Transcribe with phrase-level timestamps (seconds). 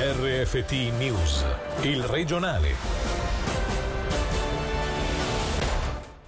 [0.00, 1.44] RFT News,
[1.80, 2.72] il regionale.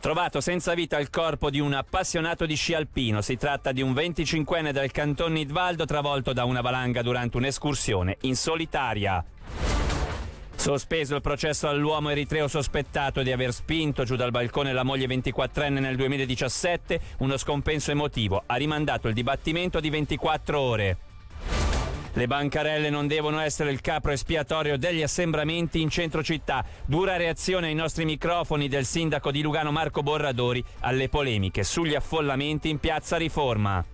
[0.00, 3.20] Trovato senza vita il corpo di un appassionato di sci alpino.
[3.20, 8.34] Si tratta di un 25enne del canton Nidvaldo travolto da una valanga durante un'escursione in
[8.34, 9.24] solitaria.
[10.56, 15.78] Sospeso il processo all'uomo eritreo sospettato di aver spinto giù dal balcone la moglie 24enne
[15.78, 20.98] nel 2017, uno scompenso emotivo ha rimandato il dibattimento di 24 ore.
[22.12, 26.64] Le bancarelle non devono essere il capro espiatorio degli assembramenti in centro città.
[26.84, 32.68] Dura reazione ai nostri microfoni del sindaco di Lugano Marco Borradori alle polemiche sugli affollamenti
[32.68, 33.84] in piazza Riforma.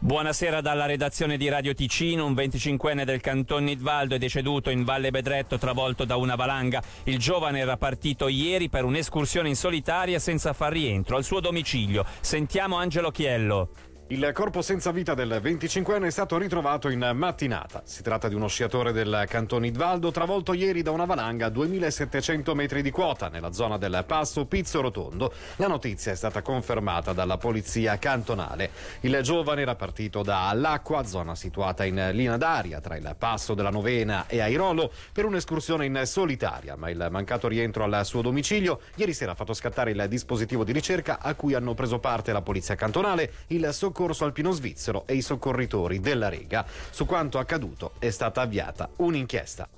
[0.00, 2.24] Buonasera dalla redazione di Radio Ticino.
[2.24, 6.80] Un 25enne del canton Nidvaldo è deceduto in Valle Bedretto travolto da una valanga.
[7.04, 12.04] Il giovane era partito ieri per un'escursione in solitaria senza far rientro al suo domicilio.
[12.20, 13.70] Sentiamo Angelo Chiello.
[14.10, 17.82] Il corpo senza vita del 25enne è stato ritrovato in mattinata.
[17.84, 22.54] Si tratta di uno sciatore del canton Idvaldo travolto ieri da una valanga a 2700
[22.54, 25.30] metri di quota nella zona del passo Pizzo Rotondo.
[25.56, 28.70] La notizia è stata confermata dalla polizia cantonale.
[29.00, 33.68] Il giovane era partito da All'Acqua, zona situata in linea d'aria tra il passo della
[33.68, 39.12] Novena e Airolo, per un'escursione in solitaria, ma il mancato rientro al suo domicilio ieri
[39.12, 42.74] sera ha fatto scattare il dispositivo di ricerca a cui hanno preso parte la polizia
[42.74, 46.64] cantonale, il soccorso soccorso alpino svizzero e i soccorritori della Rega.
[46.90, 49.68] Su quanto accaduto è stata avviata un'inchiesta.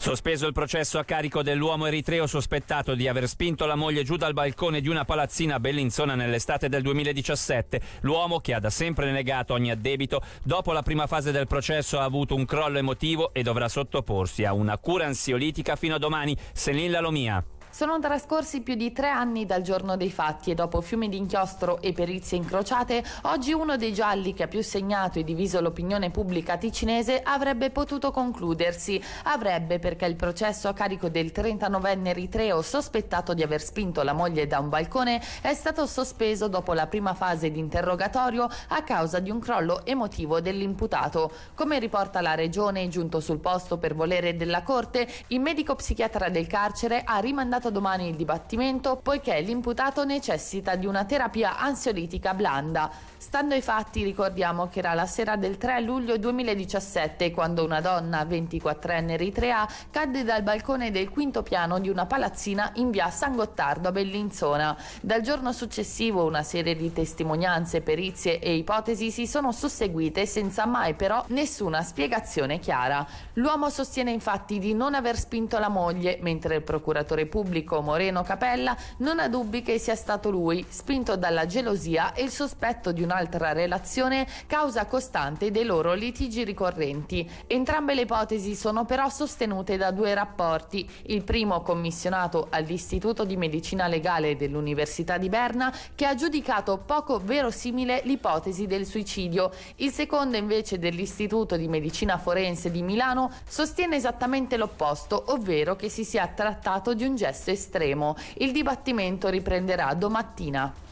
[0.00, 4.32] Sospeso il processo a carico dell'uomo eritreo sospettato di aver spinto la moglie giù dal
[4.32, 7.80] balcone di una palazzina a Bellinzona nell'estate del 2017.
[8.00, 12.04] L'uomo, che ha da sempre negato ogni addebito, dopo la prima fase del processo ha
[12.04, 16.36] avuto un crollo emotivo e dovrà sottoporsi a una cura ansiolitica fino a domani.
[16.52, 17.44] Selin Lalomia.
[17.78, 21.80] Sono trascorsi più di tre anni dal giorno dei fatti e dopo fiumi di inchiostro
[21.80, 26.56] e perizie incrociate, oggi uno dei gialli che ha più segnato e diviso l'opinione pubblica
[26.56, 29.00] ticinese avrebbe potuto concludersi.
[29.26, 34.48] Avrebbe perché il processo a carico del 39enne eritreo sospettato di aver spinto la moglie
[34.48, 39.30] da un balcone è stato sospeso dopo la prima fase di interrogatorio a causa di
[39.30, 41.30] un crollo emotivo dell'imputato.
[41.54, 46.48] Come riporta la regione, giunto sul posto per volere della corte, il medico psichiatra del
[46.48, 52.90] carcere ha rimandato iniziato domani il dibattimento poiché l'imputato necessita di una terapia ansiolitica blanda.
[53.16, 58.22] Stando ai fatti ricordiamo che era la sera del 3 luglio 2017 quando una donna
[58.22, 63.88] 24enne eritrea cadde dal balcone del quinto piano di una palazzina in via San Gottardo
[63.88, 64.76] a Bellinzona.
[65.00, 70.94] Dal giorno successivo una serie di testimonianze, perizie e ipotesi si sono susseguite senza mai
[70.94, 73.06] però nessuna spiegazione chiara.
[73.34, 78.22] L'uomo sostiene infatti di non aver spinto la moglie mentre il procuratore pubblico pubblico Moreno
[78.22, 83.02] Capella non ha dubbi che sia stato lui, spinto dalla gelosia e il sospetto di
[83.02, 87.28] un'altra relazione, causa costante dei loro litigi ricorrenti.
[87.46, 90.86] Entrambe le ipotesi sono però sostenute da due rapporti.
[91.04, 98.02] Il primo commissionato all'Istituto di Medicina Legale dell'Università di Berna che ha giudicato poco verosimile
[98.04, 99.50] l'ipotesi del suicidio.
[99.76, 106.04] Il secondo invece dell'Istituto di Medicina Forense di Milano sostiene esattamente l'opposto, ovvero che si
[106.04, 108.16] sia trattato di un gesto estremo.
[108.38, 110.86] Il dibattimento riprenderà domattina.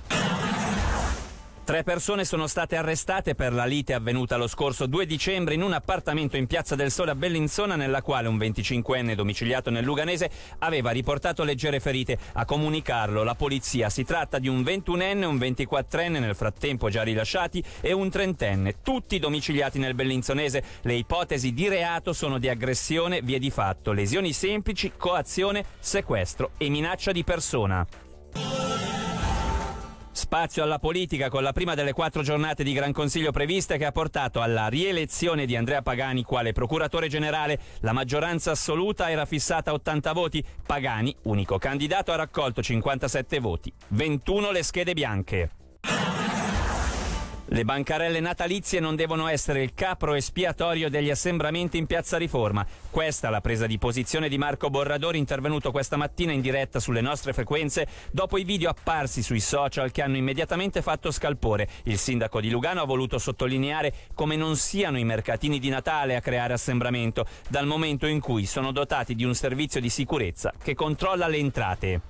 [1.66, 5.72] Tre persone sono state arrestate per la lite avvenuta lo scorso 2 dicembre in un
[5.72, 10.92] appartamento in Piazza del Sole a Bellinzona nella quale un 25enne domiciliato nel Luganese aveva
[10.92, 12.18] riportato leggere ferite.
[12.34, 17.60] A comunicarlo la polizia si tratta di un 21enne, un 24enne nel frattempo già rilasciati
[17.80, 20.62] e un trentenne, tutti domiciliati nel Bellinzonese.
[20.82, 26.68] Le ipotesi di reato sono di aggressione, vie di fatto, lesioni semplici, coazione, sequestro e
[26.68, 27.84] minaccia di persona.
[30.26, 33.92] Spazio alla politica con la prima delle quattro giornate di Gran Consiglio previste che ha
[33.92, 37.60] portato alla rielezione di Andrea Pagani quale procuratore generale.
[37.82, 40.44] La maggioranza assoluta era fissata a 80 voti.
[40.66, 43.72] Pagani, unico candidato, ha raccolto 57 voti.
[43.90, 45.50] 21 le schede bianche.
[47.56, 52.66] Le bancarelle natalizie non devono essere il capro espiatorio degli assembramenti in Piazza Riforma.
[52.90, 57.00] Questa è la presa di posizione di Marco Borradori intervenuto questa mattina in diretta sulle
[57.00, 61.66] nostre frequenze dopo i video apparsi sui social che hanno immediatamente fatto scalpore.
[61.84, 66.20] Il sindaco di Lugano ha voluto sottolineare come non siano i mercatini di Natale a
[66.20, 71.26] creare assembramento, dal momento in cui sono dotati di un servizio di sicurezza che controlla
[71.26, 72.00] le entrate.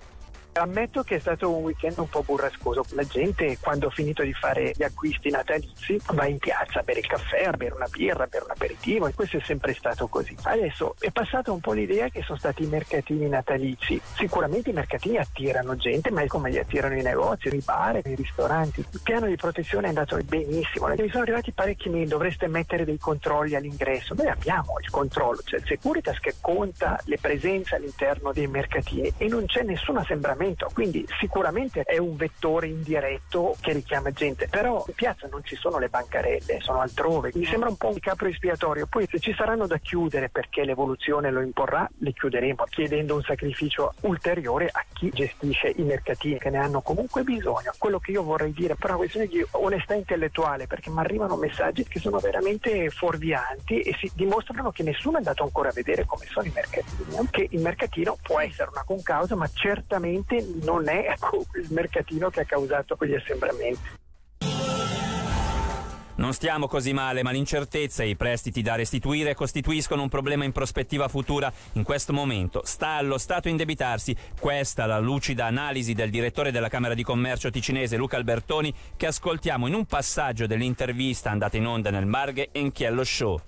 [0.59, 2.85] Ammetto che è stato un weekend un po' burrascoso.
[2.91, 7.01] La gente quando ha finito di fare gli acquisti natalizi va in piazza a bere
[7.01, 10.09] il caffè, a bere una birra, a bere un aperitivo e questo è sempre stato
[10.09, 10.35] così.
[10.43, 14.01] Adesso è passata un po' l'idea che sono stati i mercatini natalizi.
[14.15, 18.15] Sicuramente i mercatini attirano gente, ma è come li attirano i negozi, i bar, i
[18.15, 18.85] ristoranti.
[18.91, 20.87] Il piano di protezione è andato benissimo.
[20.89, 24.15] Mi sono arrivati parecchi mail, dovreste mettere dei controlli all'ingresso.
[24.15, 29.29] Noi abbiamo il controllo, c'è il Securitas che conta le presenze all'interno dei mercatini e
[29.29, 34.95] non c'è nessun assembramento, quindi sicuramente è un vettore indiretto che richiama gente, però in
[34.95, 37.31] piazza non ci sono le bancarelle, sono altrove.
[37.35, 38.87] Mi sembra un po' un capro espiatorio.
[38.87, 43.95] Poi se ci saranno da chiudere perché l'evoluzione lo imporrà, le chiuderemo, chiedendo un sacrificio
[44.03, 47.73] ulteriore a chi gestisce i mercatini che ne hanno comunque bisogno.
[47.79, 51.37] Quello che io vorrei dire però è una questione di onestà intellettuale, perché mi arrivano
[51.37, 56.05] messaggi che sono veramente fuorvianti e si dimostrano che nessuno è andato ancora a vedere
[56.05, 57.29] come sono i mercatini.
[57.31, 61.15] Che il mercatino può essere una concausa, ma certamente non è
[61.55, 64.05] il mercatino che ha causato quegli assembramenti.
[66.17, 70.53] Non stiamo così male, ma l'incertezza e i prestiti da restituire costituiscono un problema in
[70.53, 71.53] prospettiva futura.
[71.73, 74.17] In questo momento sta allo Stato indebitarsi.
[74.41, 79.67] Questa la lucida analisi del direttore della Camera di Commercio ticinese Luca Albertoni che ascoltiamo
[79.67, 83.39] in un passaggio dell'intervista andata in onda nel Marghe Enchiello Show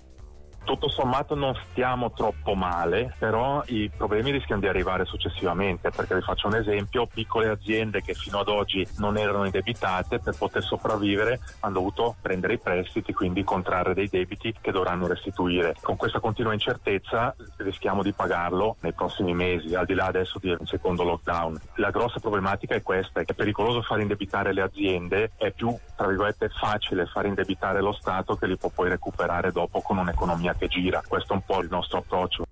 [0.69, 6.21] tutto sommato non stiamo troppo male, però i problemi rischiano di arrivare successivamente, perché vi
[6.21, 11.39] faccio un esempio, piccole aziende che fino ad oggi non erano indebitate per poter sopravvivere
[11.61, 15.73] hanno dovuto prendere i prestiti, quindi contrarre dei debiti che dovranno restituire.
[15.81, 20.51] Con questa continua incertezza rischiamo di pagarlo nei prossimi mesi, al di là adesso di
[20.51, 21.59] un secondo lockdown.
[21.75, 26.49] La grossa problematica è questa, è pericoloso far indebitare le aziende, è più, tra virgolette,
[26.49, 31.01] facile far indebitare lo Stato che li può poi recuperare dopo con un'economia che gira.
[31.07, 32.43] Questo è un po' il nostro approccio.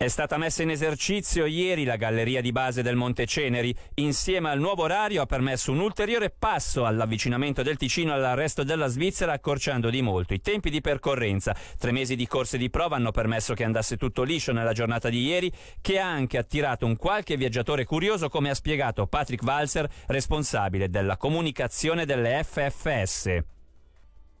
[0.00, 3.76] È stata messa in esercizio ieri la galleria di base del Monte Ceneri.
[3.96, 8.86] Insieme al nuovo orario ha permesso un ulteriore passo all'avvicinamento del Ticino al resto della
[8.86, 11.54] Svizzera, accorciando di molto i tempi di percorrenza.
[11.76, 15.22] Tre mesi di corse di prova hanno permesso che andasse tutto liscio nella giornata di
[15.22, 15.52] ieri,
[15.82, 21.18] che ha anche attirato un qualche viaggiatore curioso, come ha spiegato Patrick Walser, responsabile della
[21.18, 23.59] comunicazione delle FFS.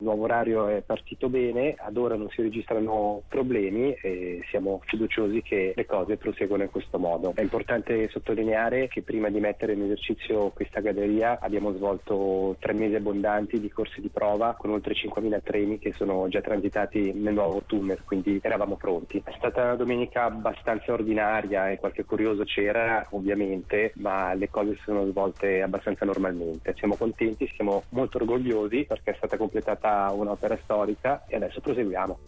[0.00, 5.42] Il nuovo orario è partito bene, ad ora non si registrano problemi e siamo fiduciosi
[5.42, 7.34] che le cose proseguono in questo modo.
[7.34, 12.94] È importante sottolineare che prima di mettere in esercizio questa galleria abbiamo svolto tre mesi
[12.94, 17.62] abbondanti di corsi di prova con oltre 5.000 treni che sono già transitati nel nuovo
[17.66, 19.20] tunnel, quindi eravamo pronti.
[19.22, 24.82] È stata una domenica abbastanza ordinaria e qualche curioso c'era ovviamente, ma le cose si
[24.86, 26.72] sono svolte abbastanza normalmente.
[26.78, 32.18] Siamo contenti, siamo molto orgogliosi perché è stata completata un'opera storica e adesso proseguiamo.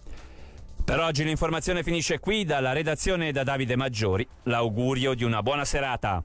[0.84, 4.26] Per oggi l'informazione finisce qui dalla redazione da Davide Maggiori.
[4.44, 6.22] L'augurio di una buona serata.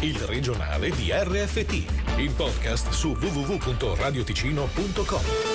[0.00, 5.51] Il regionale di RFT, il podcast su www.radioticino.com.